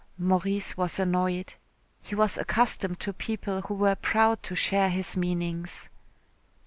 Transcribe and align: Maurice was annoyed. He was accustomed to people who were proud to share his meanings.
Maurice 0.17 0.75
was 0.75 0.97
annoyed. 0.97 1.53
He 2.01 2.15
was 2.15 2.35
accustomed 2.35 2.99
to 3.01 3.13
people 3.13 3.61
who 3.61 3.75
were 3.75 3.93
proud 3.93 4.41
to 4.41 4.55
share 4.55 4.89
his 4.89 5.15
meanings. 5.15 5.89